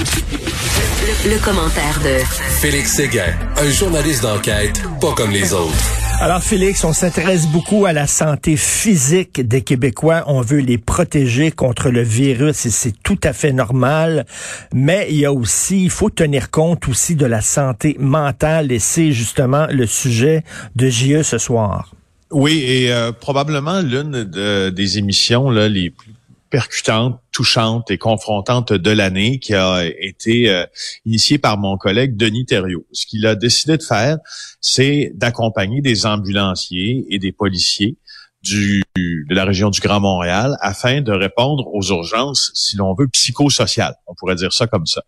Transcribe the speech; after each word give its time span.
Le, 0.00 1.44
commentaire 1.44 2.00
de 2.02 2.24
Félix 2.60 2.94
Séguin, 2.94 3.34
un 3.58 3.70
journaliste 3.70 4.22
d'enquête 4.22 4.80
pas 4.98 5.12
comme 5.12 5.30
les 5.30 5.52
autres. 5.52 5.74
Alors 6.20 6.42
Félix, 6.42 6.84
on 6.84 6.94
s'intéresse 6.94 7.46
beaucoup 7.46 7.84
à 7.84 7.92
la 7.92 8.06
santé 8.06 8.56
physique 8.56 9.46
des 9.46 9.60
Québécois. 9.60 10.24
On 10.26 10.40
veut 10.40 10.60
les 10.60 10.78
protéger 10.78 11.50
contre 11.50 11.90
le 11.90 12.00
virus 12.00 12.64
et 12.64 12.70
c'est 12.70 12.94
tout 13.02 13.18
à 13.24 13.34
fait 13.34 13.52
normal. 13.52 14.24
Mais 14.72 15.06
il 15.10 15.16
y 15.16 15.26
a 15.26 15.34
aussi, 15.34 15.84
il 15.84 15.90
faut 15.90 16.08
tenir 16.08 16.50
compte 16.50 16.88
aussi 16.88 17.14
de 17.14 17.26
la 17.26 17.42
santé 17.42 17.96
mentale 17.98 18.72
et 18.72 18.78
c'est 18.78 19.12
justement 19.12 19.66
le 19.68 19.86
sujet 19.86 20.44
de 20.76 20.88
JE 20.88 21.22
ce 21.22 21.36
soir. 21.36 21.92
Oui, 22.30 22.64
et 22.66 22.90
euh, 22.90 23.12
probablement 23.12 23.80
l'une 23.80 24.24
des 24.24 24.98
émissions 24.98 25.50
là, 25.50 25.68
les 25.68 25.90
plus 25.90 26.14
percutante, 26.50 27.20
touchante 27.32 27.90
et 27.90 27.98
confrontante 27.98 28.72
de 28.72 28.90
l'année 28.90 29.38
qui 29.38 29.54
a 29.54 29.84
été 29.84 30.50
euh, 30.50 30.66
initiée 31.06 31.38
par 31.38 31.56
mon 31.58 31.76
collègue 31.78 32.16
Denis 32.16 32.44
Thériault. 32.44 32.86
Ce 32.92 33.06
qu'il 33.06 33.24
a 33.26 33.36
décidé 33.36 33.76
de 33.76 33.82
faire, 33.82 34.18
c'est 34.60 35.12
d'accompagner 35.14 35.80
des 35.80 36.06
ambulanciers 36.06 37.06
et 37.08 37.18
des 37.18 37.32
policiers 37.32 37.96
du, 38.42 38.82
de 38.96 39.34
la 39.34 39.44
région 39.44 39.70
du 39.70 39.80
Grand 39.80 40.00
Montréal 40.00 40.56
afin 40.60 41.02
de 41.02 41.12
répondre 41.12 41.66
aux 41.74 41.82
urgences, 41.90 42.50
si 42.54 42.76
l'on 42.76 42.94
veut, 42.94 43.06
psychosociales. 43.08 43.94
On 44.06 44.14
pourrait 44.14 44.34
dire 44.34 44.52
ça 44.52 44.66
comme 44.66 44.86
ça. 44.86 45.02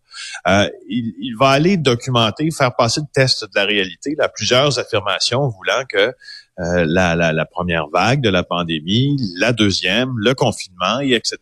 Euh, 0.47 0.69
il, 0.89 1.15
il, 1.19 1.35
va 1.39 1.49
aller 1.49 1.77
documenter, 1.77 2.51
faire 2.51 2.75
passer 2.77 3.01
le 3.01 3.07
test 3.13 3.45
de 3.45 3.51
la 3.55 3.65
réalité, 3.65 4.15
là, 4.19 4.29
plusieurs 4.29 4.79
affirmations 4.79 5.49
voulant 5.49 5.83
que 5.89 6.15
euh, 6.61 6.85
la, 6.87 7.17
la, 7.17 7.33
la, 7.33 7.47
première 7.47 7.87
vague 7.89 8.21
de 8.21 8.29
la 8.29 8.43
pandémie, 8.43 9.17
la 9.37 9.53
deuxième, 9.53 10.13
le 10.19 10.35
confinement, 10.35 11.01
et 11.01 11.13
etc., 11.13 11.39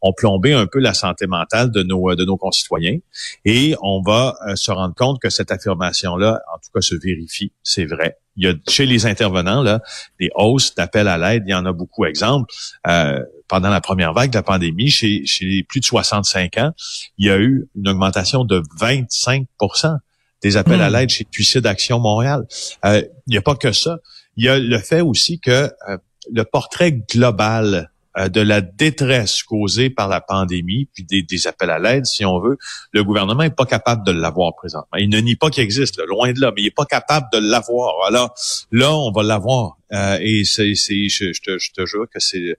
ont 0.00 0.12
plombé 0.12 0.52
un 0.52 0.66
peu 0.66 0.80
la 0.80 0.94
santé 0.94 1.28
mentale 1.28 1.70
de 1.70 1.84
nos, 1.84 2.14
de 2.16 2.24
nos 2.24 2.36
concitoyens. 2.36 2.98
Et 3.44 3.76
on 3.82 4.02
va 4.02 4.36
euh, 4.48 4.56
se 4.56 4.72
rendre 4.72 4.94
compte 4.96 5.20
que 5.20 5.30
cette 5.30 5.52
affirmation-là, 5.52 6.40
en 6.52 6.58
tout 6.58 6.70
cas, 6.74 6.80
se 6.80 6.96
vérifie, 6.96 7.52
c'est 7.62 7.84
vrai. 7.84 8.18
Il 8.36 8.44
y 8.44 8.48
a 8.48 8.54
chez 8.68 8.86
les 8.86 9.06
intervenants 9.06 9.62
là 9.62 9.80
des 10.18 10.30
hausses 10.34 10.74
d'appels 10.74 11.08
à 11.08 11.18
l'aide. 11.18 11.44
Il 11.46 11.50
y 11.50 11.54
en 11.54 11.66
a 11.66 11.72
beaucoup. 11.72 12.04
Exemple, 12.06 12.52
euh, 12.88 13.20
pendant 13.46 13.70
la 13.70 13.80
première 13.80 14.12
vague 14.12 14.30
de 14.30 14.36
la 14.36 14.42
pandémie, 14.42 14.88
chez, 14.88 15.24
chez 15.26 15.44
les 15.44 15.62
plus 15.62 15.80
de 15.80 15.84
65 15.84 16.56
ans, 16.58 16.72
il 17.18 17.26
y 17.26 17.30
a 17.30 17.36
eu 17.36 17.68
une 17.76 17.88
augmentation 17.88 18.44
de 18.44 18.62
25% 18.80 19.98
des 20.42 20.56
appels 20.56 20.80
à 20.80 20.90
hmm. 20.90 20.92
l'aide 20.94 21.08
chez 21.10 21.26
Suicide 21.30 21.66
Action 21.66 21.98
Montréal. 22.00 22.46
Euh, 22.84 23.02
il 23.26 23.30
n'y 23.30 23.36
a 23.36 23.42
pas 23.42 23.54
que 23.54 23.72
ça. 23.72 23.98
Il 24.36 24.44
y 24.44 24.48
a 24.48 24.58
le 24.58 24.78
fait 24.78 25.00
aussi 25.00 25.40
que 25.40 25.70
euh, 25.88 25.98
le 26.30 26.44
portrait 26.44 26.92
global 26.92 27.91
euh, 28.18 28.28
de 28.28 28.40
la 28.40 28.60
détresse 28.60 29.42
causée 29.42 29.90
par 29.90 30.08
la 30.08 30.20
pandémie, 30.20 30.88
puis 30.92 31.04
des, 31.04 31.46
appels 31.46 31.70
à 31.70 31.78
l'aide, 31.78 32.06
si 32.06 32.24
on 32.24 32.40
veut, 32.40 32.58
le 32.92 33.04
gouvernement 33.04 33.42
n'est 33.42 33.50
pas 33.50 33.66
capable 33.66 34.04
de 34.06 34.12
l'avoir 34.12 34.54
présentement. 34.54 34.98
Il 34.98 35.08
ne 35.08 35.18
nie 35.18 35.36
pas 35.36 35.50
qu'il 35.50 35.64
existe, 35.64 36.00
loin 36.08 36.32
de 36.32 36.40
là, 36.40 36.52
mais 36.54 36.62
il 36.62 36.64
n'est 36.64 36.70
pas 36.70 36.84
capable 36.84 37.26
de 37.32 37.38
l'avoir. 37.38 37.94
Alors 38.06 38.34
là, 38.70 38.94
on 38.94 39.12
va 39.12 39.22
l'avoir. 39.22 39.78
Euh, 39.92 40.18
et 40.20 40.44
c'est, 40.44 40.74
je, 40.74 41.32
je, 41.32 41.40
te, 41.40 41.58
je 41.58 41.72
te 41.72 41.86
jure 41.86 42.06
que 42.12 42.20
c'est, 42.20 42.56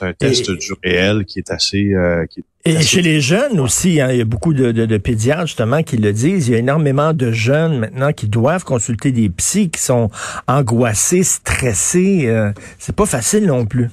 un 0.00 0.12
test 0.12 0.50
du 0.50 0.72
réel 0.82 1.24
qui 1.24 1.38
est 1.38 1.50
assez... 1.50 1.94
qui 2.30 2.44
et 2.68 2.82
chez 2.82 3.00
les 3.00 3.20
jeunes 3.20 3.60
aussi, 3.60 4.00
hein, 4.00 4.08
il 4.10 4.18
y 4.18 4.20
a 4.20 4.24
beaucoup 4.24 4.52
de, 4.52 4.72
de, 4.72 4.96
pédiatres 4.98 5.46
justement 5.46 5.84
qui 5.84 5.98
le 5.98 6.12
disent. 6.12 6.48
Il 6.48 6.50
y 6.50 6.54
a 6.56 6.58
énormément 6.58 7.12
de 7.12 7.30
jeunes 7.30 7.78
maintenant 7.78 8.12
qui 8.12 8.26
doivent 8.26 8.64
consulter 8.64 9.12
des 9.12 9.28
psys, 9.28 9.70
qui 9.70 9.80
sont 9.80 10.10
angoissés, 10.48 11.22
stressés. 11.22 12.26
Euh, 12.26 12.50
c'est 12.80 12.96
pas 12.96 13.06
facile 13.06 13.46
non 13.46 13.66
plus. 13.66 13.88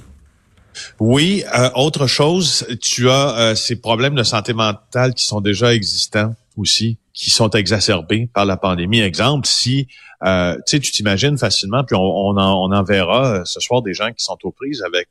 Oui, 0.99 1.43
euh, 1.57 1.69
autre 1.75 2.07
chose, 2.07 2.65
tu 2.81 3.09
as 3.09 3.37
euh, 3.37 3.55
ces 3.55 3.75
problèmes 3.75 4.15
de 4.15 4.23
santé 4.23 4.53
mentale 4.53 5.13
qui 5.13 5.25
sont 5.25 5.41
déjà 5.41 5.73
existants 5.73 6.35
aussi, 6.57 6.97
qui 7.13 7.29
sont 7.29 7.49
exacerbés 7.51 8.29
par 8.33 8.45
la 8.45 8.57
pandémie. 8.57 9.01
Exemple, 9.01 9.47
si 9.47 9.87
euh, 10.25 10.57
tu 10.67 10.79
t'imagines 10.79 11.37
facilement, 11.37 11.83
puis 11.83 11.95
on, 11.95 12.01
on, 12.01 12.37
en, 12.37 12.83
verra 12.83 13.43
ce 13.45 13.59
soir 13.59 13.81
des 13.81 13.93
gens 13.93 14.11
qui 14.11 14.23
sont 14.23 14.37
aux 14.43 14.51
prises 14.51 14.83
avec 14.83 15.09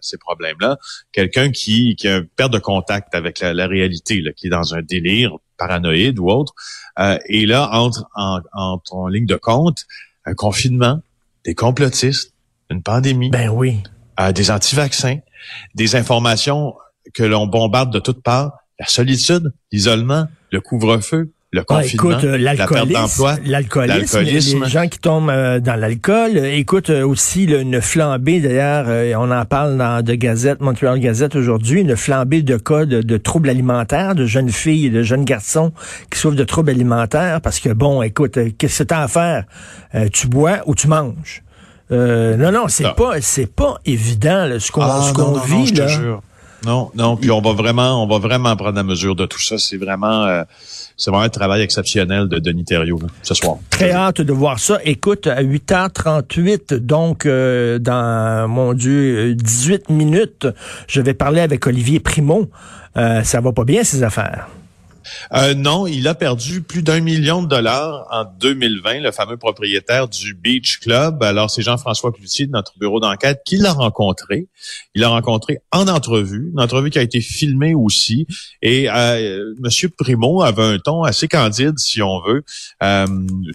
ces 0.00 0.18
problèmes-là. 0.18 0.78
Quelqu'un 1.12 1.50
qui, 1.50 1.94
qui 1.96 2.08
a 2.08 2.22
perte 2.36 2.52
de 2.52 2.58
contact 2.58 3.14
avec 3.14 3.40
la, 3.40 3.66
réalité, 3.66 4.22
qui 4.36 4.46
est 4.46 4.50
dans 4.50 4.74
un 4.74 4.82
délire 4.82 5.36
paranoïde 5.60 6.18
ou 6.18 6.30
autre. 6.30 6.54
Euh, 6.98 7.18
et 7.26 7.46
là, 7.46 7.68
entre 7.72 8.04
en, 8.14 8.40
en, 8.52 9.08
ligne 9.08 9.26
de 9.26 9.36
compte 9.36 9.86
un 10.24 10.34
confinement, 10.34 11.00
des 11.44 11.54
complotistes, 11.54 12.34
une 12.70 12.82
pandémie. 12.82 13.30
Ben 13.30 13.48
oui. 13.48 13.82
Euh, 14.18 14.32
des 14.32 14.50
anti-vaccins, 14.50 15.18
des 15.74 15.96
informations 15.96 16.74
que 17.14 17.22
l'on 17.22 17.46
bombarde 17.46 17.92
de 17.92 18.00
toutes 18.00 18.22
parts, 18.22 18.52
la 18.78 18.86
solitude, 18.86 19.52
l'isolement, 19.72 20.26
le 20.50 20.60
couvre-feu, 20.60 21.32
le 21.52 21.64
confinement, 21.64 22.12
écoute, 22.12 22.22
l'alcoolisme, 22.22 23.40
l'alcoolisme, 23.44 24.62
les 24.62 24.68
gens 24.68 24.86
qui 24.86 25.00
tombent 25.00 25.30
euh, 25.30 25.58
dans 25.58 25.74
l'alcool. 25.74 26.38
Écoute 26.38 26.90
euh, 26.90 27.04
aussi 27.04 27.44
une 27.44 27.80
flambée 27.80 28.40
d'ailleurs, 28.40 28.84
euh, 28.86 29.12
on 29.18 29.32
en 29.32 29.44
parle 29.44 29.76
dans 29.76 30.00
de 30.00 30.14
Gazette, 30.14 30.60
Montreal 30.60 31.00
Gazette 31.00 31.34
aujourd'hui, 31.34 31.80
une 31.80 31.96
flambée 31.96 32.42
de 32.42 32.56
cas 32.56 32.84
de, 32.84 33.16
troubles 33.16 33.50
alimentaires, 33.50 34.14
de 34.14 34.26
jeunes 34.26 34.50
filles 34.50 34.86
et 34.86 34.90
de 34.90 35.02
jeunes 35.02 35.24
garçons 35.24 35.72
qui 36.12 36.20
souffrent 36.20 36.36
de 36.36 36.44
troubles 36.44 36.70
alimentaires 36.70 37.40
parce 37.40 37.58
que 37.58 37.70
bon, 37.70 38.00
écoute, 38.02 38.38
qu'est-ce 38.56 38.84
que 38.84 38.88
t'as 38.88 39.02
à 39.02 39.08
faire? 39.08 39.44
Tu 40.12 40.28
bois 40.28 40.58
ou 40.66 40.76
tu 40.76 40.86
manges? 40.86 41.42
Non, 41.90 42.52
non, 42.52 42.68
c'est 42.68 42.94
pas, 42.94 43.20
c'est 43.20 43.52
pas 43.52 43.78
évident 43.84 44.48
ce 44.58 44.70
qu'on 44.70 44.82
ah, 44.82 45.42
vit 45.46 45.72
là. 45.72 46.20
Non, 46.66 46.90
non, 46.94 47.16
puis 47.16 47.30
on 47.30 47.40
va 47.40 47.52
vraiment, 47.52 48.02
on 48.02 48.06
va 48.06 48.18
vraiment 48.18 48.54
prendre 48.56 48.76
la 48.76 48.82
mesure 48.82 49.16
de 49.16 49.24
tout 49.24 49.40
ça. 49.40 49.56
C'est 49.56 49.78
vraiment, 49.78 50.24
euh, 50.24 50.42
c'est 50.96 51.10
vraiment 51.10 51.24
un 51.24 51.30
travail 51.30 51.62
exceptionnel 51.62 52.28
de 52.28 52.38
Denis 52.38 52.64
Thériault 52.64 53.00
ce 53.22 53.34
soir. 53.34 53.56
Très 53.70 53.92
hâte 53.92 54.20
de 54.20 54.32
voir 54.32 54.58
ça. 54.58 54.78
Écoute, 54.84 55.26
à 55.26 55.42
8h38, 55.42 56.74
donc 56.74 57.24
euh, 57.24 57.78
dans, 57.78 58.46
mon 58.48 58.74
Dieu, 58.74 59.34
18 59.34 59.88
minutes, 59.88 60.48
je 60.86 61.00
vais 61.00 61.14
parler 61.14 61.40
avec 61.40 61.66
Olivier 61.66 62.00
Primo. 62.00 62.50
Euh, 62.96 63.22
ça 63.22 63.40
va 63.40 63.52
pas 63.52 63.64
bien 63.64 63.82
ces 63.82 64.02
affaires. 64.02 64.48
Euh, 65.32 65.54
non, 65.54 65.86
il 65.86 66.06
a 66.08 66.14
perdu 66.14 66.62
plus 66.62 66.82
d'un 66.82 67.00
million 67.00 67.42
de 67.42 67.48
dollars 67.48 68.06
en 68.10 68.24
2020, 68.24 69.00
le 69.00 69.12
fameux 69.12 69.36
propriétaire 69.36 70.08
du 70.08 70.34
Beach 70.34 70.78
Club. 70.80 71.22
Alors, 71.22 71.50
c'est 71.50 71.62
Jean-François 71.62 72.12
Cloutier 72.12 72.46
de 72.46 72.52
notre 72.52 72.78
bureau 72.78 73.00
d'enquête 73.00 73.42
qui 73.44 73.56
l'a 73.56 73.72
rencontré. 73.72 74.48
Il 74.94 75.02
l'a 75.02 75.08
rencontré 75.08 75.58
en 75.72 75.88
entrevue, 75.88 76.50
une 76.52 76.60
entrevue 76.60 76.90
qui 76.90 76.98
a 76.98 77.02
été 77.02 77.20
filmée 77.20 77.74
aussi. 77.74 78.26
Et 78.62 78.90
euh, 78.90 79.54
Monsieur 79.58 79.88
Primo 79.88 80.42
avait 80.42 80.62
un 80.62 80.78
ton 80.78 81.02
assez 81.02 81.28
candide, 81.28 81.78
si 81.78 82.02
on 82.02 82.20
veut. 82.20 82.42
Euh, 82.82 83.06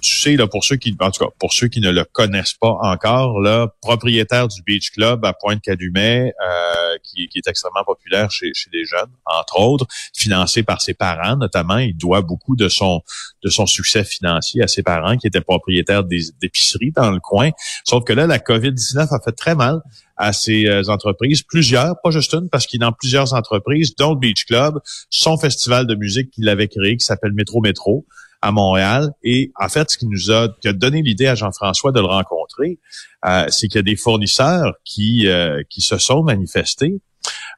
tu 0.02 0.20
sais, 0.20 0.36
là, 0.36 0.48
pour 0.48 0.64
ceux 0.64 0.76
qui, 0.76 0.96
en 1.00 1.12
tout 1.12 1.26
cas, 1.26 1.32
pour 1.40 1.54
ceux 1.54 1.68
qui 1.68 1.82
ne 1.82 1.92
le 1.92 2.06
connaissent 2.06 2.54
pas 2.54 2.78
encore, 2.82 3.40
là, 3.40 3.68
propriétaire 3.82 4.48
du 4.48 4.62
Beach 4.64 4.92
Club 4.92 5.26
à 5.26 5.34
Pointe-Calumet, 5.34 6.34
euh, 6.42 6.98
qui, 7.04 7.28
qui, 7.28 7.40
est 7.40 7.48
extrêmement 7.48 7.84
populaire 7.84 8.32
chez, 8.32 8.52
chez 8.54 8.70
les 8.74 8.86
jeunes, 8.86 9.12
entre 9.26 9.60
autres, 9.60 9.86
financé 10.16 10.64
par 10.64 10.82
ses 10.82 10.94
parents 10.94 11.35
notamment, 11.36 11.78
il 11.78 11.96
doit 11.96 12.22
beaucoup 12.22 12.56
de 12.56 12.70
son 12.70 13.02
de 13.44 13.50
son 13.50 13.66
succès 13.66 14.04
financier 14.04 14.62
à 14.64 14.68
ses 14.68 14.84
parents 14.84 15.18
qui 15.18 15.28
étaient 15.28 15.42
propriétaires 15.42 16.04
d'épiceries 16.04 16.92
dans 16.92 17.12
le 17.12 17.20
coin. 17.20 17.52
Sauf 17.84 18.04
que 18.04 18.14
là, 18.14 18.28
la 18.28 18.40
COVID-19 18.40 19.08
a 19.14 19.20
fait 19.24 19.32
très 19.32 19.56
mal 19.56 19.82
à 20.18 20.34
ces 20.34 20.68
euh, 20.68 20.84
entreprises, 20.88 21.44
plusieurs, 21.44 21.96
pas 22.02 22.12
juste 22.12 22.34
une, 22.34 22.50
parce 22.50 22.68
qu'il 22.68 22.82
est 22.82 22.86
dans 22.86 22.94
plusieurs 22.94 23.34
entreprises, 23.34 23.96
dont 23.96 24.14
le 24.14 24.20
Beach 24.20 24.46
Club, 24.46 24.80
son 25.10 25.38
festival 25.38 25.88
de 25.88 25.96
musique 25.96 26.32
qu'il 26.32 26.48
avait 26.50 26.68
créé, 26.68 26.98
qui 26.98 27.06
s'appelle 27.06 27.34
Métro 27.34 27.62
Métro 27.62 28.06
à 28.42 28.52
Montréal. 28.52 29.12
Et 29.24 29.52
en 29.60 29.70
fait, 29.70 29.90
ce 29.92 29.98
qui 29.98 30.08
nous 30.08 30.32
a, 30.32 30.50
qui 30.62 30.68
a 30.68 30.74
donné 30.74 31.02
l'idée 31.02 31.28
à 31.28 31.36
Jean-François 31.36 31.92
de 31.92 32.00
le 32.00 32.06
rencontrer, 32.06 32.80
euh, 33.26 33.46
c'est 33.50 33.68
qu'il 33.68 33.78
y 33.78 33.80
a 33.80 33.84
des 33.84 33.96
fournisseurs 33.96 34.74
qui, 34.84 35.28
euh, 35.28 35.64
qui 35.70 35.82
se 35.82 35.98
sont 35.98 36.24
manifestés 36.24 37.02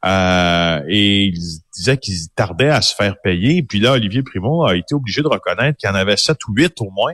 euh, 0.05 0.81
et 0.87 1.25
il 1.25 1.39
disait 1.75 1.97
qu'il 1.97 2.15
tardait 2.35 2.69
à 2.69 2.81
se 2.81 2.95
faire 2.95 3.15
payer. 3.21 3.63
Puis 3.63 3.79
là, 3.79 3.93
Olivier 3.93 4.23
Primo 4.23 4.65
a 4.65 4.75
été 4.75 4.93
obligé 4.93 5.21
de 5.21 5.27
reconnaître 5.27 5.77
qu'il 5.77 5.89
y 5.89 5.91
en 5.91 5.95
avait 5.95 6.17
sept 6.17 6.37
ou 6.47 6.53
huit 6.53 6.73
au 6.81 6.89
moins 6.91 7.13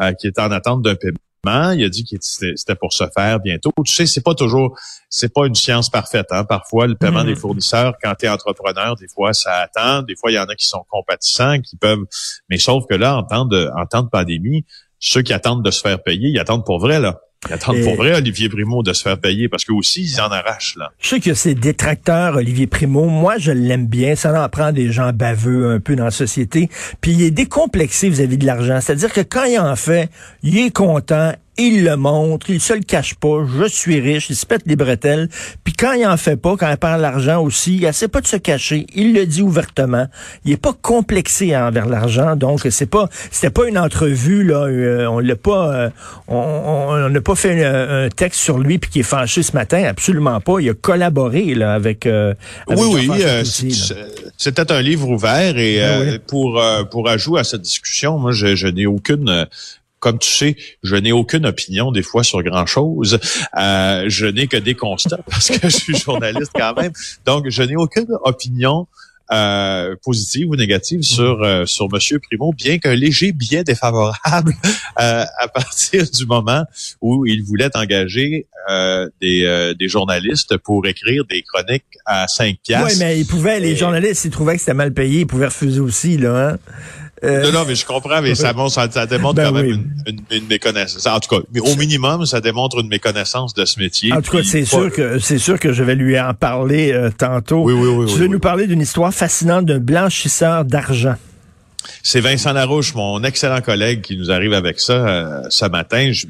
euh, 0.00 0.12
qui 0.12 0.26
étaient 0.26 0.40
en 0.40 0.50
attente 0.50 0.82
d'un 0.82 0.94
paiement. 0.94 1.72
Il 1.72 1.84
a 1.84 1.88
dit 1.88 2.04
que 2.04 2.16
c'était 2.20 2.74
pour 2.74 2.92
se 2.92 3.04
faire 3.14 3.38
bientôt. 3.38 3.70
Tu 3.84 3.92
sais, 3.92 4.06
c'est 4.06 4.22
pas 4.22 4.34
toujours, 4.34 4.78
c'est 5.10 5.32
pas 5.32 5.46
une 5.46 5.54
science 5.54 5.90
parfaite. 5.90 6.26
Hein? 6.30 6.44
Parfois, 6.44 6.86
le 6.86 6.94
paiement 6.94 7.22
des 7.22 7.34
mm-hmm. 7.34 7.38
fournisseurs, 7.38 7.94
quand 8.02 8.14
tu 8.18 8.26
es 8.26 8.28
entrepreneur, 8.28 8.96
des 8.96 9.08
fois 9.08 9.34
ça 9.34 9.56
attend. 9.58 10.02
Des 10.02 10.16
fois, 10.16 10.30
il 10.30 10.34
y 10.34 10.38
en 10.38 10.46
a 10.46 10.54
qui 10.54 10.66
sont 10.66 10.84
compatissants, 10.88 11.60
qui 11.60 11.76
peuvent. 11.76 12.04
Mais 12.48 12.58
sauf 12.58 12.84
que 12.88 12.94
là, 12.94 13.16
en 13.16 13.24
temps 13.24 13.44
de, 13.44 13.70
en 13.76 13.84
temps 13.86 14.02
de 14.02 14.08
pandémie, 14.08 14.64
ceux 14.98 15.20
qui 15.20 15.34
attendent 15.34 15.62
de 15.62 15.70
se 15.70 15.82
faire 15.82 16.02
payer, 16.02 16.30
ils 16.30 16.38
attendent 16.38 16.64
pour 16.64 16.78
vrai 16.78 16.98
là. 16.98 17.20
Attends, 17.50 17.74
pour 17.82 17.96
vrai, 17.96 18.14
Olivier 18.16 18.48
Primo, 18.48 18.82
de 18.82 18.92
se 18.92 19.02
faire 19.02 19.18
payer, 19.18 19.48
parce 19.48 19.64
que 19.64 19.72
aussi, 19.72 20.02
ils 20.02 20.20
en 20.20 20.28
arrachent, 20.28 20.76
là. 20.76 20.92
Je 21.00 21.08
sais 21.08 21.20
que 21.20 21.34
c'est 21.34 21.54
détracteur, 21.54 22.36
Olivier 22.36 22.66
Primo. 22.66 23.06
Moi, 23.06 23.38
je 23.38 23.52
l'aime 23.52 23.86
bien. 23.86 24.14
Ça 24.16 24.42
en 24.42 24.48
prend 24.48 24.72
des 24.72 24.90
gens 24.90 25.12
baveux 25.12 25.70
un 25.70 25.80
peu 25.80 25.96
dans 25.96 26.04
la 26.04 26.10
société. 26.10 26.68
Puis 27.00 27.12
il 27.12 27.22
est 27.22 27.30
décomplexé 27.30 28.08
vis-à-vis 28.08 28.38
de 28.38 28.46
l'argent. 28.46 28.80
C'est-à-dire 28.80 29.12
que 29.12 29.20
quand 29.20 29.44
il 29.44 29.58
en 29.58 29.76
fait, 29.76 30.08
il 30.42 30.58
est 30.58 30.70
content 30.70 31.32
il 31.56 31.84
le 31.84 31.96
montre, 31.96 32.50
il 32.50 32.60
se 32.60 32.72
le 32.72 32.80
cache 32.80 33.14
pas, 33.14 33.44
je 33.58 33.64
suis 33.68 34.00
riche, 34.00 34.30
il 34.30 34.36
se 34.36 34.46
pète 34.46 34.62
les 34.66 34.76
bretelles, 34.76 35.28
puis 35.62 35.72
quand 35.72 35.92
il 35.92 36.06
en 36.06 36.16
fait 36.16 36.36
pas, 36.36 36.56
quand 36.56 36.70
il 36.70 36.76
parle 36.76 37.00
l'argent 37.00 37.42
aussi, 37.42 37.76
il 37.76 37.84
essaie 37.84 38.08
pas 38.08 38.20
de 38.20 38.26
se 38.26 38.36
cacher, 38.36 38.86
il 38.94 39.14
le 39.14 39.26
dit 39.26 39.42
ouvertement, 39.42 40.06
il 40.44 40.52
est 40.52 40.56
pas 40.56 40.72
complexé 40.72 41.56
envers 41.56 41.86
l'argent, 41.86 42.36
donc 42.36 42.60
c'est 42.70 42.86
pas, 42.86 43.08
c'était 43.30 43.50
pas 43.50 43.68
une 43.68 43.78
entrevue, 43.78 44.44
là, 44.44 44.64
euh, 44.64 45.06
on 45.06 45.20
l'a 45.20 45.36
pas, 45.36 45.74
euh, 45.74 45.90
on 46.28 47.08
n'a 47.08 47.20
pas 47.20 47.34
fait 47.34 47.64
un, 47.64 48.08
texte 48.08 48.40
sur 48.40 48.58
lui 48.58 48.78
puis 48.78 48.90
qui 48.90 49.00
est 49.00 49.04
fâché 49.04 49.42
ce 49.42 49.52
matin, 49.52 49.84
absolument 49.84 50.40
pas, 50.40 50.58
il 50.60 50.70
a 50.70 50.74
collaboré, 50.74 51.54
là, 51.54 51.74
avec, 51.74 52.06
euh, 52.06 52.34
oui, 52.68 53.08
oui, 53.08 53.22
c'était 54.36 54.72
un 54.72 54.82
livre 54.82 55.08
ouvert 55.08 55.56
et 55.58 55.82
ah 55.82 56.18
pour, 56.26 56.60
pour 56.90 57.08
ajout 57.08 57.36
à 57.36 57.44
cette 57.44 57.62
discussion, 57.62 58.18
moi, 58.18 58.32
je, 58.32 58.56
je 58.56 58.66
n'ai 58.66 58.86
aucune 58.86 59.46
comme 60.04 60.18
tu 60.18 60.28
sais, 60.28 60.56
je 60.82 60.96
n'ai 60.96 61.12
aucune 61.12 61.46
opinion 61.46 61.90
des 61.90 62.02
fois 62.02 62.22
sur 62.22 62.42
grand-chose. 62.42 63.18
Euh, 63.56 64.04
je 64.08 64.26
n'ai 64.26 64.48
que 64.48 64.58
des 64.58 64.74
constats 64.74 65.16
parce 65.30 65.48
que 65.48 65.66
je 65.70 65.74
suis 65.74 65.96
journaliste 65.96 66.52
quand 66.54 66.74
même. 66.74 66.92
Donc, 67.24 67.48
je 67.48 67.62
n'ai 67.62 67.74
aucune 67.74 68.06
opinion 68.22 68.86
euh, 69.32 69.96
positive 70.04 70.50
ou 70.50 70.56
négative 70.56 71.00
sur 71.00 71.42
euh, 71.42 71.64
sur 71.64 71.90
Monsieur 71.90 72.18
Primo, 72.18 72.52
bien 72.52 72.76
qu'un 72.76 72.94
léger 72.94 73.32
biais 73.32 73.64
défavorable 73.64 74.52
euh, 75.00 75.24
à 75.38 75.48
partir 75.48 76.04
du 76.10 76.26
moment 76.26 76.64
où 77.00 77.24
il 77.24 77.42
voulait 77.42 77.74
engager 77.74 78.46
euh, 78.68 79.08
des, 79.22 79.72
des 79.78 79.88
journalistes 79.88 80.58
pour 80.58 80.86
écrire 80.86 81.24
des 81.24 81.42
chroniques 81.42 81.84
à 82.04 82.28
5 82.28 82.58
piastres. 82.62 82.90
Oui, 82.92 82.98
mais 82.98 83.18
ils 83.18 83.26
pouvaient, 83.26 83.58
les 83.58 83.74
journalistes, 83.74 84.20
s'ils 84.20 84.30
trouvaient 84.30 84.54
que 84.54 84.60
c'était 84.60 84.74
mal 84.74 84.92
payé, 84.92 85.20
ils 85.20 85.26
pouvaient 85.26 85.46
refuser 85.46 85.80
aussi, 85.80 86.18
là. 86.18 86.50
Hein? 86.50 86.58
Euh, 87.24 87.42
non, 87.44 87.60
non, 87.60 87.64
mais 87.66 87.74
je 87.74 87.86
comprends, 87.86 88.20
mais 88.20 88.34
ça, 88.34 88.52
ça, 88.68 89.06
démontre 89.06 89.34
ben 89.34 89.46
quand 89.46 89.52
même 89.52 89.66
une, 90.06 90.20
une, 90.30 90.46
méconnaissance. 90.46 91.06
En 91.06 91.18
tout 91.20 91.34
cas, 91.34 91.42
au 91.60 91.76
minimum, 91.76 92.26
ça 92.26 92.40
démontre 92.40 92.80
une 92.80 92.88
méconnaissance 92.88 93.54
de 93.54 93.64
ce 93.64 93.80
métier. 93.80 94.12
En 94.12 94.20
tout 94.20 94.32
cas, 94.32 94.42
c'est 94.42 94.64
sûr 94.64 94.92
que 94.92 95.18
c'est 95.18 95.38
sûr 95.38 95.58
que 95.58 95.72
je 95.72 95.82
vais 95.82 95.94
lui 95.94 96.18
en 96.20 96.34
parler 96.34 96.92
euh, 96.92 97.10
tantôt. 97.16 97.62
Oui, 97.62 97.72
oui, 97.72 97.88
oui. 97.88 98.12
Tu 98.12 98.18
veux 98.18 98.26
nous 98.26 98.40
parler 98.40 98.66
d'une 98.66 98.82
histoire 98.82 99.12
fascinante 99.12 99.64
d'un 99.66 99.78
blanchisseur 99.80 100.64
d'argent. 100.64 101.16
C'est 102.02 102.20
Vincent 102.20 102.52
Larouche, 102.52 102.94
mon 102.94 103.22
excellent 103.24 103.60
collègue, 103.60 104.02
qui 104.02 104.16
nous 104.16 104.30
arrive 104.30 104.52
avec 104.52 104.80
ça 104.80 104.92
euh, 104.92 105.42
ce 105.50 105.66
matin. 105.66 106.12
Je, 106.12 106.26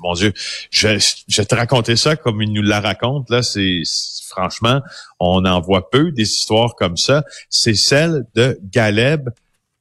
mon 0.00 0.14
Dieu, 0.14 0.32
je, 0.70 0.98
je 1.28 1.36
vais 1.36 1.44
te 1.44 1.54
raconter 1.54 1.96
ça 1.96 2.16
comme 2.16 2.42
il 2.42 2.52
nous 2.52 2.62
la 2.62 2.80
raconte. 2.80 3.30
Là, 3.30 3.42
c'est 3.42 3.82
franchement, 4.28 4.82
on 5.18 5.44
en 5.44 5.60
voit 5.60 5.90
peu 5.90 6.12
des 6.12 6.24
histoires 6.24 6.74
comme 6.76 6.96
ça. 6.96 7.24
C'est 7.48 7.74
celle 7.74 8.24
de 8.34 8.58
Galeb 8.72 9.30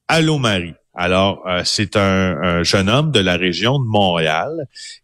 Allô 0.07 0.37
Marie. 0.37 0.75
Alors, 0.93 1.45
euh, 1.47 1.61
c'est 1.65 1.95
un, 1.95 2.63
jeune 2.63 2.89
homme 2.89 3.11
de 3.11 3.19
la 3.19 3.37
région 3.37 3.79
de 3.79 3.85
Montréal 3.85 4.51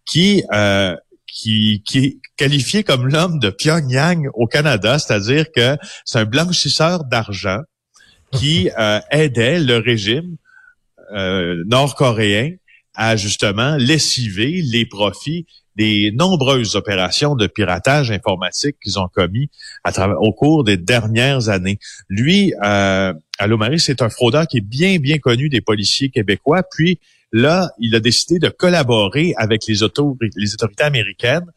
qui, 0.06 0.44
euh, 0.54 0.96
qui, 1.28 1.82
qui 1.86 1.98
est 1.98 2.18
qualifié 2.38 2.84
comme 2.84 3.08
l'homme 3.08 3.40
de 3.40 3.50
Pyongyang 3.50 4.30
au 4.36 4.46
Canada, 4.46 5.00
c'est-à-dire 5.00 5.46
que 5.54 5.76
c'est 6.06 6.20
un 6.20 6.26
blanchisseur 6.26 7.04
d'argent 7.04 7.60
qui 8.32 8.70
euh, 8.80 9.00
aidait 9.10 9.60
le 9.60 9.78
régime 9.78 10.38
nord-coréen 11.14 12.56
à 12.96 13.18
justement 13.18 13.76
lessiver 13.76 14.62
les 14.64 14.86
profits 14.86 15.46
des 15.76 16.12
nombreuses 16.12 16.76
opérations 16.76 17.36
de 17.36 17.48
piratage 17.48 18.12
informatique 18.12 18.78
qu'ils 18.84 19.00
ont 19.00 19.08
commis 19.08 19.50
au 20.20 20.34
cours 20.34 20.64
des 20.64 20.78
dernières 20.78 21.50
années. 21.50 21.80
Lui, 22.10 22.54
euh, 22.64 23.14
Marie, 23.40 23.80
c'est 23.80 24.02
un 24.02 24.10
fraudeur 24.10 24.48
qui 24.48 24.58
est 24.58 24.62
bien, 24.62 25.00
bien 25.00 25.18
connu 25.18 25.50
des 25.50 25.62
policiers 25.62 26.10
québécois. 26.10 26.64
Puis 26.64 27.00
là, 27.32 27.70
il 27.80 27.96
a 27.96 28.00
décidé 28.00 28.40
de 28.40 28.50
collaborer 28.50 29.34
avec 29.38 29.66
les, 29.68 29.84
autorités, 29.84 30.84
américaines 30.84 31.50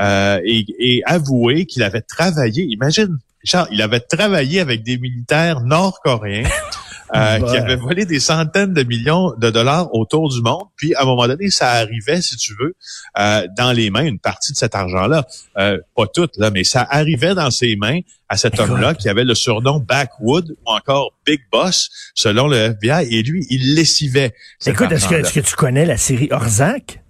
euh, 0.00 0.40
et, 0.44 0.64
et 0.78 1.02
avouer 1.04 1.66
qu'il 1.66 1.82
avait 1.82 2.02
travaillé, 2.02 2.64
imagine, 2.64 3.18
Richard, 3.42 3.66
il 3.72 3.82
avait 3.82 4.00
travaillé 4.00 4.60
avec 4.60 4.82
des 4.84 4.98
militaires 4.98 5.60
nord-coréens 5.60 6.48
euh, 7.14 7.40
qui 7.40 7.56
avait 7.56 7.76
volé 7.76 8.06
des 8.06 8.20
centaines 8.20 8.72
de 8.72 8.82
millions 8.84 9.32
de 9.36 9.50
dollars 9.50 9.94
autour 9.94 10.30
du 10.30 10.40
monde. 10.40 10.64
Puis, 10.76 10.94
à 10.94 11.02
un 11.02 11.04
moment 11.04 11.26
donné, 11.26 11.50
ça 11.50 11.72
arrivait, 11.72 12.22
si 12.22 12.36
tu 12.36 12.54
veux, 12.58 12.74
euh, 13.18 13.46
dans 13.56 13.72
les 13.72 13.90
mains, 13.90 14.04
une 14.04 14.18
partie 14.18 14.52
de 14.52 14.56
cet 14.56 14.74
argent-là. 14.74 15.26
Euh, 15.58 15.78
pas 15.94 16.06
toute, 16.06 16.36
là, 16.38 16.50
mais 16.50 16.64
ça 16.64 16.86
arrivait 16.88 17.34
dans 17.34 17.50
ses 17.50 17.76
mains 17.76 18.00
à 18.28 18.36
cet 18.36 18.58
homme-là 18.58 18.94
qui 18.94 19.10
avait 19.10 19.24
le 19.24 19.34
surnom 19.34 19.78
Backwood 19.78 20.52
ou 20.52 20.70
encore 20.70 21.12
Big 21.26 21.40
Boss, 21.52 21.90
selon 22.14 22.48
le 22.48 22.56
FBI. 22.56 23.06
Et 23.10 23.22
lui, 23.22 23.46
il 23.50 23.74
lessivait. 23.74 24.32
Écoute, 24.64 24.90
est-ce 24.90 25.06
que, 25.06 25.16
est-ce 25.16 25.34
que 25.34 25.40
tu 25.40 25.54
connais 25.54 25.84
la 25.84 25.98
série 25.98 26.28
Orzac? 26.30 27.01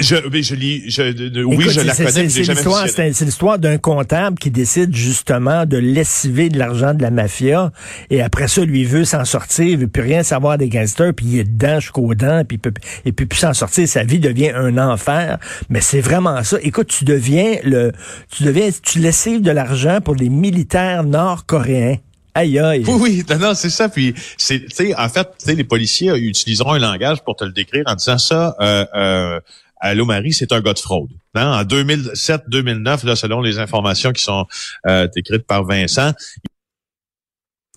Je, 0.00 0.16
je 0.16 0.54
lis, 0.56 0.90
je, 0.90 1.44
oui, 1.44 1.66
je 1.70 1.80
la 1.80 1.94
connais, 1.94 2.28
c'est 2.28 2.42
l'histoire, 2.42 2.88
c'est 2.88 3.20
l'histoire 3.20 3.60
d'un 3.60 3.78
comptable 3.78 4.36
qui 4.38 4.50
décide 4.50 4.92
justement 4.92 5.66
de 5.66 5.76
lessiver 5.76 6.48
de 6.48 6.58
l'argent 6.58 6.94
de 6.94 7.02
la 7.02 7.12
mafia 7.12 7.70
et 8.10 8.20
après 8.20 8.48
ça, 8.48 8.64
lui 8.64 8.84
veut 8.84 9.04
s'en 9.04 9.24
sortir, 9.24 9.66
il 9.66 9.78
veut 9.78 9.86
plus 9.86 10.02
rien 10.02 10.24
savoir 10.24 10.58
des 10.58 10.68
gangsters, 10.68 11.14
puis 11.14 11.26
il 11.26 11.38
est 11.38 11.44
dedans 11.44 11.78
jusqu'aux 11.78 12.14
dents, 12.16 12.42
puis 12.44 12.56
il 12.56 12.58
peut, 12.58 12.72
il 13.04 13.14
peut 13.14 13.26
plus 13.26 13.38
s'en 13.38 13.54
sortir, 13.54 13.86
sa 13.86 14.02
vie 14.02 14.18
devient 14.18 14.50
un 14.50 14.78
enfer. 14.78 15.38
Mais 15.68 15.80
c'est 15.80 16.00
vraiment 16.00 16.42
ça. 16.42 16.58
Écoute, 16.62 16.88
tu 16.88 17.04
deviens 17.04 17.58
le, 17.62 17.92
tu 18.30 18.42
deviens, 18.42 18.70
tu 18.82 18.98
lessives 18.98 19.42
de 19.42 19.52
l'argent 19.52 20.00
pour 20.00 20.16
les 20.16 20.28
militaires 20.28 21.04
nord-coréens. 21.04 21.98
Aïe 22.34 22.58
aïe. 22.58 22.82
Oui, 22.88 22.94
oui, 23.00 23.24
non, 23.30 23.38
non 23.38 23.54
c'est 23.54 23.70
ça. 23.70 23.88
Puis, 23.88 24.12
c'est, 24.36 24.58
tu 24.58 24.74
sais, 24.74 24.94
en 24.96 25.08
fait, 25.08 25.28
tu 25.38 25.46
sais, 25.46 25.54
les 25.54 25.62
policiers 25.62 26.12
utiliseront 26.16 26.72
un 26.72 26.80
langage 26.80 27.22
pour 27.22 27.36
te 27.36 27.44
le 27.44 27.52
décrire 27.52 27.84
en 27.86 27.94
disant 27.94 28.18
ça. 28.18 28.56
Euh, 28.60 28.84
euh, 28.96 29.40
Allô 29.86 30.06
Marie, 30.06 30.32
c'est 30.32 30.50
un 30.50 30.62
gars 30.62 30.72
de 30.72 30.78
fraude. 30.78 31.10
Hein? 31.34 31.60
En 31.60 31.62
2007-2009, 31.62 33.04
là, 33.04 33.16
selon 33.16 33.42
les 33.42 33.58
informations 33.58 34.12
qui 34.12 34.22
sont 34.22 34.46
euh, 34.86 35.06
écrites 35.14 35.46
par 35.46 35.62
Vincent. 35.62 36.12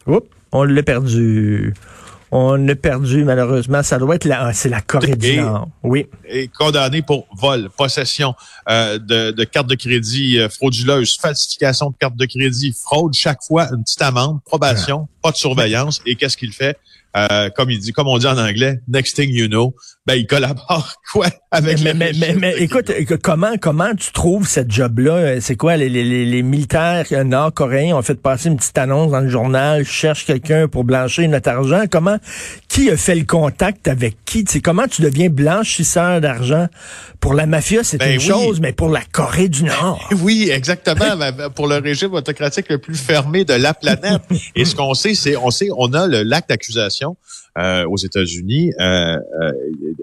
Oups, 0.05 0.25
on 0.53 0.63
l'a 0.63 0.83
perdu. 0.83 1.73
On 2.31 2.55
l'a 2.55 2.75
perdu, 2.77 3.25
malheureusement. 3.25 3.83
Ça 3.83 3.99
doit 3.99 4.15
être 4.15 4.23
la, 4.23 4.53
c'est 4.53 4.69
la 4.69 4.79
Corée 4.79 5.17
du 5.17 5.35
Nord. 5.35 5.67
Oui. 5.83 6.07
Et 6.29 6.47
condamné 6.47 7.01
pour 7.01 7.27
vol, 7.37 7.69
possession 7.75 8.35
euh, 8.69 8.97
de, 8.99 9.31
de 9.31 9.43
cartes 9.43 9.67
de 9.67 9.75
crédit 9.75 10.39
euh, 10.39 10.47
frauduleuses, 10.47 11.17
falsification 11.17 11.89
de 11.89 11.95
cartes 11.99 12.15
de 12.15 12.25
crédit, 12.25 12.73
fraude, 12.81 13.15
chaque 13.15 13.43
fois 13.45 13.67
une 13.73 13.83
petite 13.83 14.01
amende, 14.01 14.39
probation, 14.45 15.09
pas 15.21 15.31
de 15.31 15.37
surveillance. 15.37 16.01
Et 16.05 16.15
qu'est-ce 16.15 16.37
qu'il 16.37 16.53
fait? 16.53 16.77
Euh, 17.17 17.49
comme 17.55 17.71
il 17.71 17.79
dit, 17.79 17.93
comme 17.93 18.07
on 18.07 18.17
dit 18.17 18.27
en 18.27 18.37
anglais, 18.37 18.79
next 18.87 19.15
thing 19.15 19.31
you 19.31 19.47
know, 19.47 19.75
ben 20.05 20.15
il 20.15 20.27
collabore 20.27 20.93
quoi 21.11 21.27
avec 21.51 21.81
mais, 21.81 21.93
mais, 21.93 22.11
mais, 22.13 22.55
écoute, 22.59 22.91
comment 23.23 23.53
comment 23.59 23.95
tu 23.95 24.11
trouves 24.11 24.47
cette 24.47 24.71
job-là? 24.71 25.41
C'est 25.41 25.55
quoi 25.55 25.77
les, 25.77 25.89
les, 25.89 26.25
les 26.25 26.43
militaires 26.43 27.05
nord-coréens 27.25 27.95
ont 27.95 28.01
fait 28.01 28.21
passer 28.21 28.49
une 28.49 28.57
petite 28.57 28.77
annonce 28.77 29.11
dans 29.11 29.21
le 29.21 29.29
journal, 29.29 29.83
cherche 29.85 30.25
quelqu'un 30.25 30.67
pour 30.67 30.83
blanchir 30.83 31.27
notre 31.29 31.49
argent. 31.49 31.83
Comment 31.89 32.17
qui 32.67 32.91
a 32.91 32.97
fait 32.97 33.15
le 33.15 33.25
contact 33.25 33.87
avec 33.87 34.17
qui? 34.25 34.45
C'est 34.47 34.61
comment 34.61 34.87
tu 34.87 35.01
deviens 35.01 35.29
blanchisseur 35.29 36.21
d'argent? 36.21 36.67
Pour 37.19 37.33
la 37.33 37.45
mafia, 37.45 37.83
c'est 37.83 37.97
ben 37.97 38.13
une 38.13 38.19
chose, 38.19 38.59
mais 38.59 38.73
pour 38.73 38.89
la 38.89 39.01
Corée 39.11 39.49
du 39.49 39.63
Nord. 39.63 40.07
oui, 40.21 40.49
exactement. 40.51 41.17
Ben, 41.17 41.31
ben, 41.31 41.49
pour 41.49 41.67
le 41.67 41.77
régime 41.77 42.13
autocratique 42.13 42.67
le 42.69 42.77
plus 42.77 42.95
fermé 42.95 43.45
de 43.45 43.53
la 43.53 43.73
planète. 43.73 44.21
Et 44.55 44.65
ce 44.65 44.75
qu'on 44.75 44.93
sait, 44.93 45.15
c'est 45.15 45.35
on 45.37 45.49
sait 45.49 45.69
on 45.75 45.93
a 45.93 46.05
le 46.05 46.23
l'acte 46.23 46.49
d'accusation 46.49 47.06
euh, 47.57 47.85
aux 47.85 47.97
États-Unis 47.97 48.71
euh, 48.79 49.17
euh, 49.41 49.51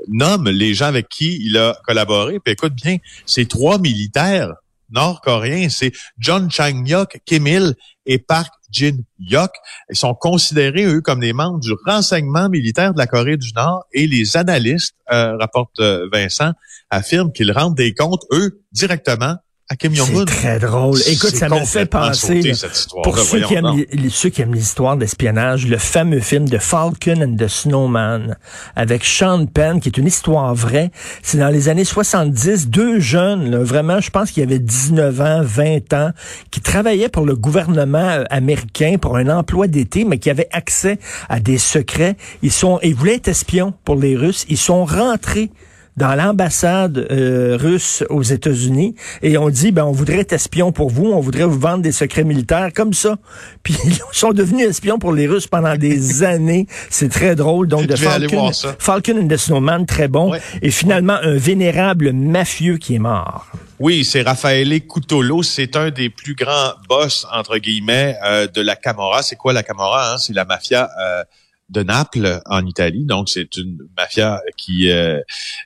nomme 0.09 0.49
les 0.49 0.75
gens 0.75 0.87
avec 0.87 1.09
qui 1.09 1.39
il 1.45 1.57
a 1.57 1.77
collaboré. 1.87 2.39
Puis 2.41 2.53
écoute 2.53 2.75
bien, 2.75 2.97
ces 3.27 3.47
trois 3.47 3.79
militaires 3.79 4.53
nord-coréens, 4.91 5.69
c'est 5.71 5.93
John 6.19 6.51
Chang-yok, 6.51 7.19
Kim 7.25 7.47
Il 7.47 7.75
et 8.07 8.19
Park 8.19 8.53
Jin-yok. 8.71 9.51
Ils 9.91 9.97
sont 9.97 10.15
considérés, 10.15 10.85
eux, 10.85 11.01
comme 11.01 11.21
des 11.21 11.33
membres 11.33 11.59
du 11.59 11.73
renseignement 11.87 12.49
militaire 12.49 12.93
de 12.93 12.99
la 12.99 13.07
Corée 13.07 13.37
du 13.37 13.53
Nord 13.55 13.85
et 13.93 14.07
les 14.07 14.37
analystes, 14.37 14.95
euh, 15.11 15.37
rapporte 15.37 15.81
Vincent, 16.13 16.53
affirment 16.91 17.33
qu'ils 17.33 17.51
rendent 17.51 17.77
des 17.77 17.95
comptes, 17.95 18.25
eux, 18.31 18.61
directement 18.73 19.37
c'est 19.71 20.25
très 20.27 20.59
drôle. 20.59 20.99
Écoute, 21.07 21.35
ça 21.35 21.49
me 21.49 21.65
fait 21.65 21.87
penser, 21.87 22.53
pour 23.03 23.19
ceux 23.19 23.41
qui, 23.41 23.55
aiment, 23.55 23.85
ceux 24.11 24.29
qui, 24.29 24.43
aiment, 24.43 24.55
l'histoire 24.55 24.97
d'espionnage, 24.99 25.67
le 25.67 25.79
fameux 25.79 26.21
film 26.21 26.47
de 26.47 26.59
Falcon 26.59 27.23
and 27.23 27.37
the 27.37 27.49
Snowman 27.49 28.37
avec 28.77 29.05
Sean 29.05 29.47
Penn, 29.47 29.81
qui 29.81 29.89
est 29.89 29.97
une 29.97 30.07
histoire 30.07 30.55
vraie. 30.55 30.91
C'est 31.23 31.39
dans 31.39 31.49
les 31.49 31.71
années 31.71 31.87
70, 31.87 32.69
deux 32.69 33.01
jeunes, 33.01 33.57
vraiment, 33.57 34.01
je 34.01 34.11
pense 34.11 34.33
qu'il 34.33 34.43
y 34.43 34.47
avait 34.47 34.59
19 34.59 35.21
ans, 35.23 35.41
20 35.43 35.93
ans, 35.95 36.11
qui 36.51 36.61
travaillaient 36.61 37.09
pour 37.09 37.25
le 37.25 37.35
gouvernement 37.35 37.99
euh, 37.99 38.25
américain 38.29 38.97
pour 39.01 39.17
un 39.17 39.29
emploi 39.29 39.67
d'été, 39.67 40.05
mais 40.05 40.19
qui 40.19 40.29
avaient 40.29 40.49
accès 40.53 40.99
à 41.31 41.41
des 41.41 41.59
secrets. 41.59 42.17
Ils 42.43 42.53
sont, 42.53 42.79
ils 42.83 42.95
voulaient 42.95 43.17
être 43.17 43.29
espions 43.29 43.73
pour 43.85 43.97
les 43.97 44.15
Russes. 44.15 44.45
Ils 44.51 44.59
sont 44.59 44.85
rentrés 44.85 45.51
dans 45.97 46.15
l'ambassade 46.15 47.07
euh, 47.11 47.57
russe 47.61 48.05
aux 48.11 48.23
États-Unis 48.23 48.95
et 49.23 49.39
on 49.39 49.49
dit, 49.49 49.71
ben, 49.73 49.85
on 49.85 49.93
voudrait 49.93 50.21
être 50.21 50.33
espion 50.33 50.73
pour 50.73 50.91
vous, 50.91 51.07
on 51.07 51.21
voudrait 51.21 51.45
vous 51.45 51.59
vendre 51.59 51.83
des 51.83 51.93
secrets 51.93 52.25
militaires 52.25 52.71
comme 52.75 52.93
ça. 52.93 53.17
Puis 53.63 53.77
ils 53.85 53.97
sont 54.13 54.33
devenus 54.33 54.69
espions 54.69 54.99
pour 54.99 55.13
les 55.13 55.27
Russes 55.27 55.47
pendant 55.47 55.77
des 55.77 56.23
années. 56.25 56.67
C'est 56.91 57.11
très 57.11 57.35
drôle. 57.35 57.69
Donc, 57.69 57.87
de 57.87 57.97
Falcon, 57.97 58.51
Falcon 58.79 59.19
and 59.23 59.29
the 59.29 59.37
Snowman, 59.37 59.87
très 59.87 60.09
bon. 60.09 60.33
Et 60.63 60.71
finalement, 60.71 61.19
un 61.23 61.37
vénérable 61.37 62.13
mafieux 62.13 62.77
qui 62.79 62.97
est 62.97 62.99
mort. 62.99 63.47
Oui, 63.79 64.05
c'est 64.05 64.23
Raffaele 64.23 64.81
Cutolo. 64.87 65.43
C'est 65.43 65.77
un 65.77 65.91
des 65.91 66.09
plus 66.09 66.35
grands 66.35 66.73
boss, 66.89 67.27
entre 67.33 67.59
guillemets, 67.59 68.17
euh, 68.25 68.47
de 68.47 68.61
la 68.61 68.77
Camorra. 68.77 69.23
C'est 69.23 69.37
quoi 69.37 69.53
la 69.53 69.63
Camorra? 69.63 70.15
Hein? 70.15 70.19
C'est 70.19 70.33
la 70.33 70.45
mafia 70.45 70.89
euh, 71.01 71.25
de 71.71 71.83
Naples 71.83 72.41
en 72.47 72.65
Italie. 72.67 73.05
Donc, 73.05 73.29
c'est 73.29 73.57
une 73.57 73.79
mafia 73.97 74.41
qui 74.57 74.91
euh, 74.91 75.21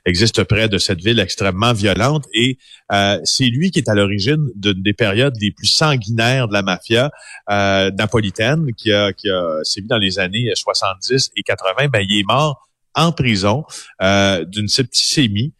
existe 0.05 0.43
près 0.43 0.69
de 0.69 0.77
cette 0.77 1.01
ville 1.01 1.19
extrêmement 1.19 1.73
violente. 1.73 2.25
Et 2.33 2.57
euh, 2.91 3.19
c'est 3.23 3.45
lui 3.45 3.71
qui 3.71 3.79
est 3.79 3.89
à 3.89 3.95
l'origine 3.95 4.49
d'une 4.55 4.81
des 4.81 4.93
périodes 4.93 5.35
les 5.41 5.51
plus 5.51 5.67
sanguinaires 5.67 6.47
de 6.47 6.53
la 6.53 6.61
mafia 6.61 7.11
euh, 7.49 7.91
napolitaine, 7.91 8.73
qui 8.77 8.91
a, 8.91 9.13
qui 9.13 9.29
a 9.29 9.59
sévi 9.63 9.87
dans 9.87 9.97
les 9.97 10.19
années 10.19 10.49
70 10.53 11.31
et 11.35 11.43
80. 11.43 11.87
Ben, 11.89 12.05
il 12.07 12.19
est 12.19 12.27
mort 12.27 12.67
en 12.95 13.11
prison 13.11 13.63
d'une 14.01 14.67
septicémie. 14.67 15.53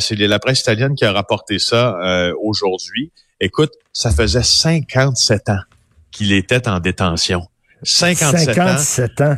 c'est 0.00 0.16
la 0.16 0.38
presse 0.38 0.60
italienne 0.60 0.94
qui 0.94 1.04
a 1.04 1.12
rapporté 1.12 1.58
ça 1.58 1.98
aujourd'hui. 2.40 3.10
Écoute, 3.40 3.72
ça 3.92 4.10
faisait 4.10 4.42
57 4.42 5.48
ans 5.48 5.58
qu'il 6.12 6.32
était 6.32 6.68
en 6.68 6.78
détention. 6.78 7.48
57, 7.82 8.54
57 8.54 9.20
ans 9.22 9.36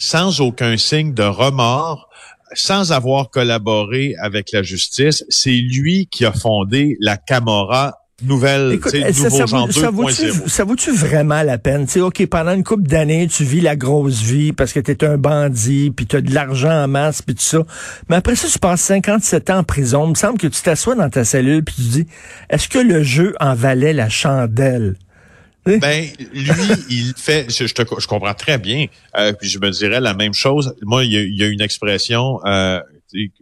sans 0.00 0.40
aucun 0.40 0.76
signe 0.76 1.14
de 1.14 1.22
remords, 1.22 2.08
sans 2.54 2.90
avoir 2.90 3.30
collaboré 3.30 4.16
avec 4.20 4.50
la 4.50 4.64
justice. 4.64 5.24
C'est 5.28 5.50
lui 5.50 6.08
qui 6.10 6.24
a 6.24 6.32
fondé 6.32 6.96
la 6.98 7.16
Camorra 7.16 7.94
nouvelle, 8.22 8.72
Écoute, 8.72 8.92
ça, 8.92 9.30
ça, 9.30 9.44
vaut, 9.90 10.10
ça, 10.10 10.64
vaut-tu, 10.64 10.92
vraiment 10.92 11.42
la 11.42 11.58
peine? 11.58 11.86
sais, 11.86 12.00
OK, 12.00 12.24
pendant 12.26 12.52
une 12.52 12.64
couple 12.64 12.82
d'années, 12.82 13.26
tu 13.28 13.44
vis 13.44 13.60
la 13.60 13.76
grosse 13.76 14.20
vie 14.20 14.52
parce 14.52 14.72
que 14.72 14.80
tu 14.80 14.90
es 14.90 15.04
un 15.04 15.16
bandit, 15.16 15.90
puis 15.90 16.06
tu 16.06 16.16
as 16.16 16.20
de 16.20 16.34
l'argent 16.34 16.84
en 16.84 16.88
masse, 16.88 17.22
puis 17.22 17.34
tout 17.34 17.42
ça. 17.42 17.62
Mais 18.08 18.16
après 18.16 18.36
ça, 18.36 18.48
tu 18.48 18.58
passes 18.58 18.82
57 18.82 19.50
ans 19.50 19.58
en 19.58 19.64
prison. 19.64 20.06
Il 20.06 20.10
me 20.10 20.14
semble 20.14 20.38
que 20.38 20.48
tu 20.48 20.60
t'assois 20.60 20.94
dans 20.94 21.08
ta 21.08 21.24
cellule, 21.24 21.64
puis 21.64 21.74
tu 21.76 21.82
dis, 21.82 22.06
est-ce 22.50 22.68
que 22.68 22.78
le 22.78 23.02
jeu 23.02 23.34
en 23.40 23.54
valait 23.54 23.92
la 23.92 24.08
chandelle? 24.08 24.96
Ben, 25.78 26.06
lui, 26.32 26.52
il 26.90 27.14
fait, 27.16 27.50
je, 27.50 27.72
te, 27.72 27.82
je 27.98 28.06
comprends 28.06 28.34
très 28.34 28.58
bien, 28.58 28.86
euh, 29.16 29.32
puis 29.32 29.48
je 29.48 29.58
me 29.58 29.70
dirais 29.70 30.00
la 30.00 30.14
même 30.14 30.34
chose. 30.34 30.74
Moi, 30.82 31.04
il 31.04 31.36
y 31.36 31.42
a, 31.42 31.46
une 31.46 31.60
expression 31.60 32.40
euh, 32.46 32.80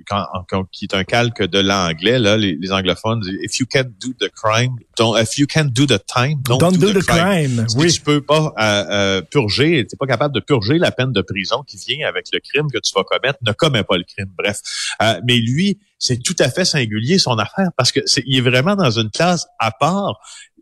quand, 0.06 0.64
qui 0.72 0.86
est 0.86 0.94
un 0.94 1.04
calque 1.04 1.42
de 1.42 1.58
l'anglais, 1.58 2.18
là, 2.18 2.36
les, 2.36 2.72
anglophones 2.72 3.20
disent 3.20 3.38
If 3.42 3.58
you 3.58 3.66
can't 3.66 3.90
do 4.00 4.12
the 4.18 4.30
crime, 4.30 4.76
don't, 4.96 5.16
if 5.20 5.38
you 5.38 5.46
can't 5.46 5.72
do 5.72 5.86
the 5.86 5.98
time, 5.98 6.40
don't, 6.44 6.78
do, 6.78 6.92
the, 6.92 7.04
crime. 7.04 7.66
Oui. 7.76 7.90
Si 7.90 7.98
tu 7.98 8.04
peux 8.04 8.20
pas 8.20 8.52
euh, 8.58 8.84
euh, 8.90 9.22
purger, 9.22 9.86
t'es 9.86 9.96
pas 9.96 10.06
capable 10.06 10.34
de 10.34 10.40
purger 10.40 10.78
la 10.78 10.90
peine 10.90 11.12
de 11.12 11.22
prison 11.22 11.62
qui 11.66 11.76
vient 11.76 12.06
avec 12.06 12.26
le 12.32 12.40
crime 12.40 12.70
que 12.72 12.78
tu 12.78 12.92
vas 12.94 13.04
commettre, 13.04 13.38
ne 13.42 13.52
commets 13.52 13.84
pas 13.84 13.96
le 13.96 14.04
crime. 14.04 14.30
Bref, 14.36 14.60
euh, 15.02 15.20
mais 15.26 15.36
lui, 15.36 15.78
c'est 15.98 16.22
tout 16.22 16.36
à 16.38 16.48
fait 16.48 16.64
singulier 16.64 17.18
son 17.18 17.38
affaire 17.38 17.70
parce 17.76 17.92
que 17.92 18.00
c'est, 18.06 18.22
il 18.26 18.38
est 18.38 18.48
vraiment 18.48 18.76
dans 18.76 18.90
une 18.90 19.10
classe 19.10 19.46
à 19.58 19.70
part. 19.70 20.20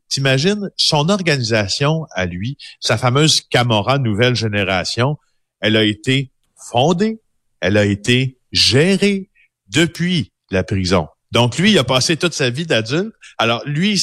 T'imagines 0.09 0.71
son 0.77 1.09
organisation 1.09 2.07
à 2.13 2.27
lui, 2.27 2.57
sa 2.81 2.97
fameuse 2.97 3.41
Camorra 3.41 3.99
Nouvelle 3.99 4.37
Génération, 4.37 5.19
elle 5.61 5.77
a 5.77 5.85
été 5.85 6.31
fondée, 6.57 7.21
elle 7.61 7.77
a 7.77 7.85
été 7.85 8.39
gérée 8.53 9.31
depuis 9.69 10.33
la 10.51 10.63
prison. 10.63 11.09
Donc 11.33 11.59
lui, 11.59 11.73
il 11.73 11.79
a 11.79 11.85
passé 11.85 12.17
toute 12.17 12.35
sa 12.35 12.51
vie 12.51 12.67
d'adulte. 12.67 13.13
Alors 13.39 13.63
lui, 13.67 14.01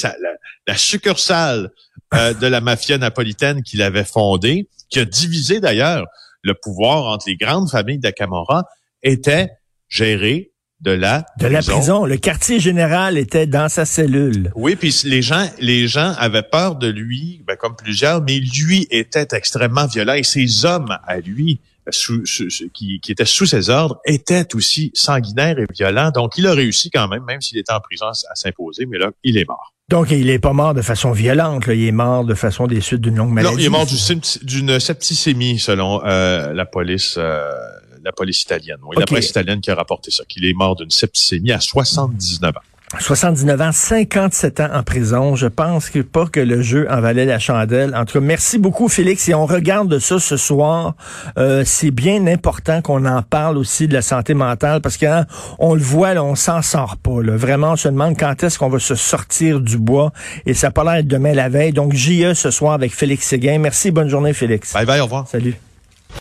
la, 0.67 0.77
succursale 0.77 1.71
euh, 2.13 2.33
de 2.33 2.47
la 2.47 2.61
mafia 2.61 2.97
napolitaine 2.97 3.63
qu'il 3.63 3.81
avait 3.81 4.03
fondée, 4.03 4.69
qui 4.89 4.99
a 4.99 5.05
divisé 5.05 5.59
d'ailleurs 5.59 6.05
le 6.41 6.53
pouvoir 6.53 7.05
entre 7.05 7.27
les 7.27 7.37
grandes 7.37 7.69
familles 7.69 7.99
de 7.99 8.09
Camorra, 8.09 8.65
était 9.01 9.49
gérée 9.87 10.52
de 10.83 10.91
la 10.91 11.25
de 11.39 11.47
la 11.47 11.61
prison. 11.61 12.05
Le 12.05 12.17
quartier 12.17 12.59
général 12.59 13.17
était 13.17 13.47
dans 13.47 13.69
sa 13.69 13.85
cellule. 13.85 14.51
Oui, 14.55 14.75
puis 14.75 14.93
les 15.05 15.21
gens 15.21 15.47
les 15.59 15.87
gens 15.87 16.13
avaient 16.17 16.43
peur 16.43 16.75
de 16.75 16.87
lui, 16.87 17.41
ben, 17.47 17.55
comme 17.55 17.75
plusieurs, 17.75 18.21
mais 18.21 18.39
lui 18.39 18.87
était 18.91 19.27
extrêmement 19.31 19.87
violent 19.87 20.13
et 20.13 20.23
ses 20.23 20.65
hommes 20.65 20.97
à 21.07 21.19
lui 21.19 21.59
sous, 21.89 22.23
qui, 22.73 22.99
qui 23.01 23.11
étaient 23.11 23.25
sous 23.25 23.45
ses 23.45 23.69
ordres 23.69 23.99
étaient 24.05 24.55
aussi 24.55 24.91
sanguinaires 24.93 25.57
et 25.57 25.65
violents. 25.73 26.11
Donc 26.11 26.37
il 26.37 26.47
a 26.47 26.53
réussi 26.53 26.89
quand 26.89 27.07
même, 27.07 27.23
même 27.25 27.41
s'il 27.41 27.57
était 27.57 27.73
en 27.73 27.79
prison, 27.79 28.07
à 28.07 28.35
s'imposer, 28.35 28.85
mais 28.85 28.97
là 28.97 29.11
il 29.23 29.37
est 29.37 29.47
mort. 29.47 29.73
Donc, 29.89 30.11
il 30.11 30.29
est 30.29 30.39
pas 30.39 30.53
mort 30.53 30.73
de 30.73 30.81
façon 30.81 31.11
violente, 31.11 31.67
là. 31.67 31.73
il 31.73 31.85
est 31.85 31.91
mort 31.91 32.23
de 32.23 32.33
façon 32.35 32.67
des 32.67 32.79
suites 32.79 33.01
d'une 33.01 33.17
longue 33.17 33.31
maladie. 33.31 33.53
Non, 33.53 33.59
il 33.59 33.65
est 33.65 33.69
mort 33.69 33.85
d'une 33.85 34.79
septicémie, 34.79 35.59
selon 35.59 36.01
euh, 36.05 36.53
la 36.53 36.65
police. 36.65 37.15
Euh, 37.17 37.51
la 38.03 38.11
police 38.11 38.41
italienne. 38.43 38.77
Oui, 38.83 38.95
la 38.99 39.05
police 39.05 39.29
italienne 39.29 39.61
qui 39.61 39.71
a 39.71 39.75
rapporté 39.75 40.11
ça, 40.11 40.23
qu'il 40.25 40.45
est 40.45 40.53
mort 40.53 40.75
d'une 40.75 40.91
septicémie 40.91 41.51
à 41.51 41.59
79 41.59 42.55
ans. 42.55 42.59
79 42.99 43.61
ans, 43.61 43.71
57 43.71 44.59
ans 44.59 44.69
en 44.73 44.83
prison. 44.83 45.35
Je 45.35 45.47
pense 45.47 45.89
que 45.89 45.99
pas 45.99 46.27
que 46.27 46.39
le 46.39 46.61
jeu 46.61 46.87
en 46.89 47.01
valait 47.01 47.25
la 47.25 47.39
chandelle. 47.39 47.95
En 47.95 48.05
tout 48.05 48.19
cas, 48.19 48.25
merci 48.25 48.59
beaucoup, 48.59 48.87
Félix. 48.87 49.27
Et 49.29 49.33
on 49.33 49.45
regarde 49.45 49.97
ça 49.99 50.19
ce 50.19 50.37
soir. 50.37 50.93
Euh, 51.37 51.63
c'est 51.65 51.91
bien 51.91 52.27
important 52.27 52.81
qu'on 52.81 53.05
en 53.05 53.23
parle 53.23 53.57
aussi 53.57 53.87
de 53.87 53.93
la 53.93 54.01
santé 54.01 54.33
mentale 54.33 54.81
parce 54.81 54.97
qu'on 54.97 55.07
hein, 55.07 55.25
on 55.59 55.73
le 55.73 55.81
voit, 55.81 56.13
là, 56.13 56.23
on 56.23 56.35
s'en 56.35 56.61
sort 56.61 56.97
pas. 56.97 57.21
Là. 57.21 57.35
Vraiment, 57.35 57.71
on 57.71 57.77
se 57.77 57.87
demande 57.87 58.17
quand 58.17 58.43
est-ce 58.43 58.59
qu'on 58.59 58.69
va 58.69 58.79
se 58.79 58.95
sortir 58.95 59.59
du 59.59 59.77
bois. 59.77 60.11
Et 60.45 60.53
ça 60.53 60.69
pas 60.69 60.83
l'air 60.83 61.03
demain 61.03 61.33
la 61.33 61.49
veille. 61.49 61.73
Donc, 61.73 61.93
JE 61.93 62.33
ce 62.35 62.51
soir 62.51 62.73
avec 62.73 62.93
Félix 62.93 63.27
Séguin. 63.27 63.57
Merci, 63.57 63.89
bonne 63.89 64.09
journée, 64.09 64.33
Félix. 64.33 64.73
Bye 64.73 64.85
bye, 64.85 64.99
au 64.99 65.05
revoir. 65.05 65.27
Salut. 65.27 65.55